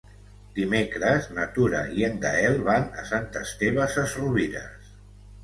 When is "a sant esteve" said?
3.03-3.87